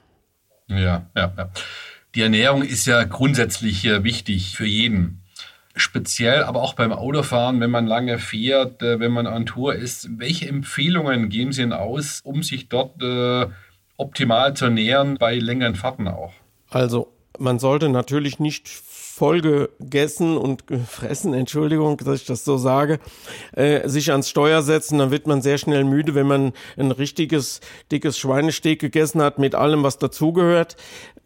Ja, 0.68 1.08
ja, 1.16 1.34
ja. 1.38 1.50
Die 2.16 2.22
Ernährung 2.22 2.64
ist 2.64 2.86
ja 2.88 3.04
grundsätzlich 3.04 3.86
äh, 3.86 4.04
wichtig 4.04 4.56
für 4.56 4.66
jeden. 4.66 5.22
Speziell 5.76 6.44
aber 6.44 6.64
auch 6.64 6.74
beim 6.74 6.92
Autofahren, 6.92 7.60
wenn 7.60 7.70
man 7.70 7.86
lange 7.86 8.18
fährt, 8.18 8.82
äh, 8.82 9.00
wenn 9.00 9.12
man 9.12 9.28
an 9.28 9.46
Tour 9.46 9.76
ist. 9.76 10.10
Welche 10.18 10.48
Empfehlungen 10.48 11.30
geben 11.30 11.52
Sie 11.52 11.62
denn 11.62 11.74
aus, 11.74 12.22
um 12.22 12.42
sich 12.42 12.70
dort 12.70 13.02
äh, 13.04 13.48
optimal 13.98 14.56
zu 14.56 14.66
ernähren 14.66 15.18
bei 15.20 15.36
längeren 15.36 15.76
Fahrten 15.76 16.08
auch? 16.08 16.34
Also 16.70 17.14
man 17.38 17.60
sollte 17.60 17.90
natürlich 17.90 18.40
nicht 18.40 18.68
voll 19.18 19.42
gegessen 19.42 20.38
und 20.38 20.68
gefressen, 20.68 21.34
Entschuldigung, 21.34 21.98
dass 21.98 22.22
ich 22.22 22.28
das 22.28 22.46
so 22.46 22.58
sage, 22.58 23.00
äh, 23.54 23.90
sich 23.90 24.12
ans 24.12 24.30
Steuer 24.30 24.62
setzen, 24.62 25.00
dann 25.00 25.10
wird 25.10 25.26
man 25.26 25.42
sehr 25.42 25.58
schnell 25.58 25.86
müde, 25.86 26.14
wenn 26.14 26.28
man 26.28 26.54
ein 26.78 26.92
richtiges, 26.92 27.60
dickes 27.92 28.20
Schweinesteak 28.20 28.80
gegessen 28.80 29.24
hat 29.24 29.40
mit 29.40 29.56
allem, 29.56 29.82
was 29.82 29.98
dazugehört. 29.98 30.76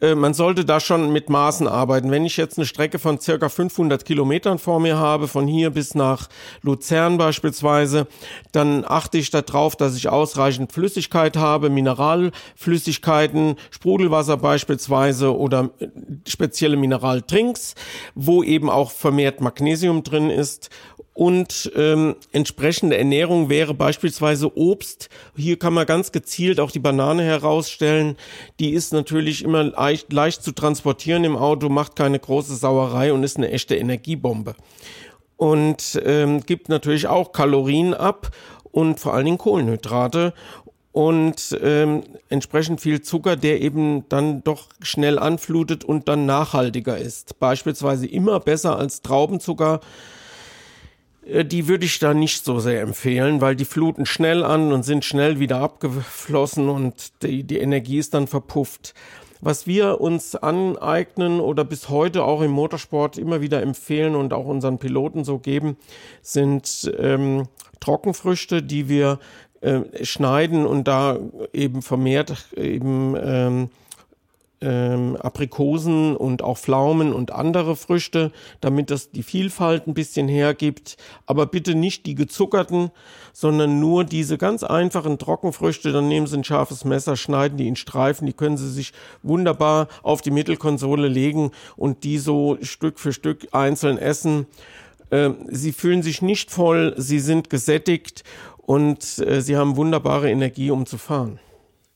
Äh, 0.02 0.16
man 0.16 0.34
sollte 0.34 0.64
da 0.64 0.80
schon 0.80 1.12
mit 1.12 1.30
Maßen 1.30 1.68
arbeiten. 1.68 2.10
Wenn 2.10 2.26
ich 2.26 2.36
jetzt 2.36 2.58
eine 2.58 2.66
Strecke 2.66 2.98
von 2.98 3.20
circa 3.20 3.48
500 3.48 4.04
Kilometern 4.04 4.58
vor 4.58 4.80
mir 4.80 4.98
habe, 4.98 5.28
von 5.28 5.46
hier 5.46 5.70
bis 5.70 5.94
nach 5.94 6.28
Luzern 6.62 7.16
beispielsweise, 7.18 8.08
dann 8.50 8.84
achte 8.86 9.18
ich 9.18 9.30
darauf, 9.30 9.76
dass 9.76 9.96
ich 9.96 10.08
ausreichend 10.08 10.72
Flüssigkeit 10.72 11.36
habe, 11.36 11.70
Mineralflüssigkeiten, 11.70 13.56
Sprudelwasser 13.70 14.36
beispielsweise 14.36 15.36
oder 15.36 15.70
äh, 15.78 15.88
spezielle 16.26 16.76
Mineraldrinks, 16.76 17.74
wo 18.14 18.42
eben 18.42 18.70
auch 18.70 18.90
vermehrt 18.90 19.40
Magnesium 19.40 20.02
drin 20.02 20.30
ist 20.30 20.70
und 21.14 21.70
ähm, 21.76 22.16
entsprechende 22.32 22.96
Ernährung 22.96 23.50
wäre 23.50 23.74
beispielsweise 23.74 24.56
Obst. 24.56 25.10
Hier 25.36 25.58
kann 25.58 25.74
man 25.74 25.86
ganz 25.86 26.10
gezielt 26.10 26.58
auch 26.58 26.70
die 26.70 26.78
Banane 26.78 27.22
herausstellen. 27.22 28.16
Die 28.60 28.70
ist 28.70 28.92
natürlich 28.94 29.44
immer 29.44 29.64
leicht, 29.64 30.12
leicht 30.12 30.42
zu 30.42 30.52
transportieren 30.52 31.24
im 31.24 31.36
Auto, 31.36 31.68
macht 31.68 31.96
keine 31.96 32.18
große 32.18 32.56
Sauerei 32.56 33.12
und 33.12 33.24
ist 33.24 33.36
eine 33.36 33.50
echte 33.50 33.76
Energiebombe. 33.76 34.54
Und 35.36 36.00
ähm, 36.04 36.40
gibt 36.40 36.68
natürlich 36.68 37.08
auch 37.08 37.32
Kalorien 37.32 37.94
ab 37.94 38.30
und 38.70 38.98
vor 38.98 39.12
allen 39.12 39.26
Dingen 39.26 39.38
Kohlenhydrate 39.38 40.32
und 40.92 41.58
ähm, 41.62 42.02
entsprechend 42.28 42.80
viel 42.80 43.00
Zucker, 43.00 43.36
der 43.36 43.60
eben 43.60 44.08
dann 44.08 44.44
doch 44.44 44.68
schnell 44.82 45.18
anflutet 45.18 45.84
und 45.84 46.08
dann 46.08 46.26
nachhaltiger 46.26 46.98
ist. 46.98 47.38
Beispielsweise 47.40 48.06
immer 48.06 48.40
besser 48.40 48.78
als 48.78 49.00
Traubenzucker 49.00 49.80
äh, 51.26 51.44
die 51.44 51.68
würde 51.68 51.86
ich 51.86 51.98
da 51.98 52.14
nicht 52.14 52.44
so 52.44 52.60
sehr 52.60 52.82
empfehlen, 52.82 53.40
weil 53.40 53.56
die 53.56 53.64
fluten 53.64 54.06
schnell 54.06 54.44
an 54.44 54.72
und 54.72 54.82
sind 54.84 55.04
schnell 55.04 55.38
wieder 55.38 55.60
abgeflossen 55.60 56.68
und 56.68 57.22
die, 57.22 57.44
die 57.44 57.58
Energie 57.58 57.98
ist 57.98 58.14
dann 58.14 58.26
verpufft. 58.26 58.94
Was 59.44 59.66
wir 59.66 60.00
uns 60.00 60.36
aneignen 60.36 61.40
oder 61.40 61.64
bis 61.64 61.88
heute 61.88 62.22
auch 62.22 62.42
im 62.42 62.52
Motorsport 62.52 63.18
immer 63.18 63.40
wieder 63.40 63.60
empfehlen 63.60 64.14
und 64.14 64.32
auch 64.32 64.46
unseren 64.46 64.78
Piloten 64.78 65.24
so 65.24 65.40
geben, 65.40 65.76
sind 66.22 66.92
ähm, 66.96 67.48
Trockenfrüchte, 67.80 68.62
die 68.62 68.88
wir 68.88 69.18
äh, 69.62 70.04
schneiden 70.04 70.66
und 70.66 70.88
da 70.88 71.18
eben 71.52 71.82
vermehrt 71.82 72.48
eben 72.56 73.16
ähm, 73.16 73.70
ähm, 74.62 75.16
Aprikosen 75.16 76.16
und 76.16 76.42
auch 76.42 76.58
Pflaumen 76.58 77.12
und 77.12 77.32
andere 77.32 77.76
Früchte, 77.76 78.32
damit 78.60 78.90
das 78.90 79.10
die 79.10 79.22
Vielfalt 79.22 79.86
ein 79.86 79.94
bisschen 79.94 80.28
hergibt. 80.28 80.96
Aber 81.26 81.46
bitte 81.46 81.74
nicht 81.74 82.06
die 82.06 82.14
gezuckerten, 82.14 82.90
sondern 83.32 83.80
nur 83.80 84.04
diese 84.04 84.38
ganz 84.38 84.62
einfachen 84.62 85.18
Trockenfrüchte. 85.18 85.92
Dann 85.92 86.08
nehmen 86.08 86.26
Sie 86.26 86.38
ein 86.38 86.44
scharfes 86.44 86.84
Messer, 86.84 87.16
schneiden 87.16 87.58
die 87.58 87.68
in 87.68 87.76
Streifen, 87.76 88.26
die 88.26 88.32
können 88.32 88.56
Sie 88.56 88.70
sich 88.70 88.92
wunderbar 89.22 89.88
auf 90.02 90.22
die 90.22 90.30
Mittelkonsole 90.30 91.08
legen 91.08 91.50
und 91.76 92.04
die 92.04 92.18
so 92.18 92.56
Stück 92.62 92.98
für 92.98 93.12
Stück 93.12 93.48
einzeln 93.52 93.98
essen. 93.98 94.46
Ähm, 95.12 95.36
sie 95.50 95.72
fühlen 95.72 96.02
sich 96.02 96.22
nicht 96.22 96.50
voll, 96.50 96.94
sie 96.96 97.20
sind 97.20 97.50
gesättigt 97.50 98.24
und 98.62 99.18
äh, 99.18 99.40
sie 99.40 99.56
haben 99.56 99.76
wunderbare 99.76 100.30
Energie, 100.30 100.70
um 100.70 100.86
zu 100.86 100.96
fahren. 100.96 101.38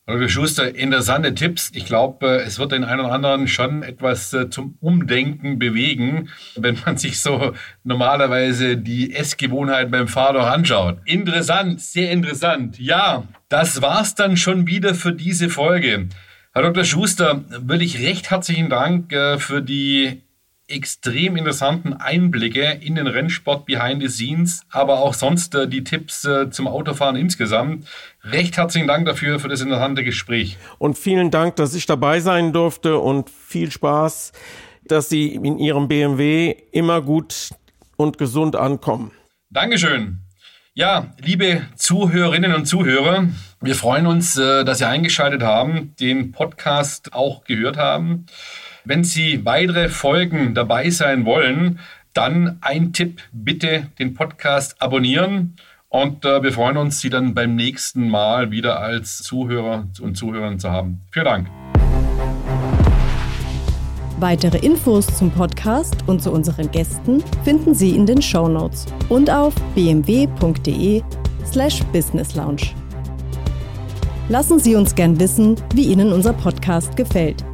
Dr. 0.09 0.29
Schuster, 0.29 0.73
interessante 0.73 1.35
Tipps. 1.35 1.73
Ich 1.75 1.85
glaube, 1.85 2.27
äh, 2.29 2.43
es 2.43 2.61
wird 2.61 2.71
den 2.71 2.85
einen 2.85 3.01
oder 3.01 3.13
anderen 3.13 3.49
schon 3.49 3.83
etwas 3.83 4.33
äh, 4.33 4.49
zum 4.49 4.77
Umdenken 4.81 5.59
bewegen, 5.59 6.29
wenn 6.55 6.79
man 6.87 6.97
sich 6.97 7.21
so 7.21 7.55
normalerweise 7.83 8.77
die 8.77 9.13
Essgewohnheiten 9.15 9.91
beim 9.91 10.07
Fahrer 10.07 10.53
anschaut. 10.53 10.99
Interessant, 11.07 11.81
sehr 11.81 12.13
interessant. 12.13 12.79
Ja, 12.79 13.25
das 13.49 13.83
war's 13.83 14.15
dann 14.15 14.37
schon 14.37 14.69
wieder 14.69 14.95
für 14.95 15.13
diese 15.13 15.49
Folge. 15.49 16.09
Herr 16.53 16.63
Dr. 16.63 16.85
Schuster, 16.85 17.45
wirklich 17.49 18.01
recht 18.01 18.31
herzlichen 18.31 18.71
Dank 18.71 19.13
äh, 19.13 19.39
für 19.39 19.61
die 19.61 20.23
extrem 20.69 21.37
interessanten 21.37 21.93
Einblicke 21.93 22.79
in 22.81 22.97
den 22.97 23.07
Rennsport 23.07 23.67
behind 23.67 24.03
the 24.03 24.09
scenes, 24.09 24.63
aber 24.71 24.99
auch 24.99 25.15
sonst 25.15 25.55
äh, 25.55 25.69
die 25.69 25.85
Tipps 25.85 26.25
äh, 26.25 26.51
zum 26.51 26.67
Autofahren 26.67 27.17
insgesamt. 27.17 27.87
Recht 28.25 28.57
herzlichen 28.57 28.89
Dank 28.89 29.07
dafür, 29.07 29.39
für 29.39 29.49
das 29.49 29.61
interessante 29.61 30.03
Gespräch. 30.03 30.57
Und 30.79 30.99
vielen 30.99 31.31
Dank, 31.31 31.57
dass 31.57 31.75
ich 31.75 31.87
dabei 31.87 32.21
sein 32.21 32.53
durfte 32.53 32.99
und 32.99 33.31
viel 33.31 33.71
Spaß, 33.71 34.33
dass 34.85 35.09
Sie 35.09 35.35
in 35.35 35.59
Ihrem 35.59 35.89
BMW 35.89 36.57
immer 36.73 37.01
gut 37.01 37.51
und 37.97 38.19
gesund 38.19 38.57
ankommen. 38.57 39.13
Dankeschön. 39.51 40.19
Ja, 40.75 41.15
liebe 41.21 41.63
Zuhörerinnen 41.77 42.55
und 42.55 42.67
Zuhörer, 42.67 43.29
wir 43.63 43.75
freuen 43.75 44.07
uns, 44.07 44.37
äh, 44.37 44.65
dass 44.65 44.79
Sie 44.79 44.87
eingeschaltet 44.87 45.43
haben, 45.43 45.95
den 45.99 46.33
Podcast 46.33 47.15
auch 47.15 47.45
gehört 47.45 47.77
haben. 47.79 48.27
Wenn 48.89 49.03
Sie 49.03 49.45
weitere 49.45 49.89
Folgen 49.89 50.55
dabei 50.55 50.91
sein 50.91 51.25
wollen, 51.25 51.81
dann 52.15 52.59
ein 52.61 52.93
Tipp, 52.93 53.21
bitte 53.33 53.89
den 53.99 54.15
Podcast 54.15 54.81
abonnieren. 54.81 55.57
Und 55.89 56.25
äh, 56.25 56.41
wir 56.41 56.53
freuen 56.53 56.77
uns, 56.77 57.01
Sie 57.01 57.11
dann 57.11 57.35
beim 57.35 57.57
nächsten 57.57 58.09
Mal 58.09 58.53
wieder 58.53 58.79
als 58.79 59.25
Zuhörer 59.25 59.89
und 60.01 60.17
Zuhörerin 60.17 60.61
zu 60.61 60.71
haben. 60.71 61.01
Vielen 61.11 61.25
Dank. 61.25 61.49
Weitere 64.21 64.59
Infos 64.59 65.09
zum 65.09 65.33
Podcast 65.33 65.97
und 66.07 66.23
zu 66.23 66.31
unseren 66.31 66.71
Gästen 66.71 67.25
finden 67.43 67.75
Sie 67.75 67.91
in 67.91 68.07
den 68.07 68.23
Show 68.23 68.47
Notes 68.47 68.87
und 69.09 69.29
auf 69.29 69.53
bmw.de 69.75 71.03
slash 71.45 71.83
businesslounge. 71.93 72.71
Lassen 74.29 74.61
Sie 74.61 74.77
uns 74.77 74.95
gern 74.95 75.19
wissen, 75.19 75.57
wie 75.75 75.87
Ihnen 75.87 76.13
unser 76.13 76.35
Podcast 76.35 76.97
gefällt. 76.97 77.45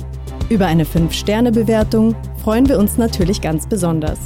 Über 0.52 0.66
eine 0.66 0.84
5-Sterne-Bewertung 0.84 2.14
freuen 2.44 2.68
wir 2.68 2.78
uns 2.78 2.98
natürlich 2.98 3.40
ganz 3.40 3.66
besonders. 3.66 4.18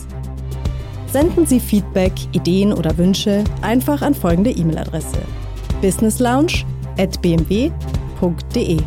Senden 1.07 1.47
Sie 1.47 1.61
Feedback, 1.61 2.13
Ideen 2.33 2.73
oder 2.73 2.99
Wünsche 2.99 3.45
einfach 3.63 4.03
an 4.03 4.13
folgende 4.13 4.51
E-Mail-Adresse: 4.51 5.19
businesslounge@bmw.de. 5.81 8.81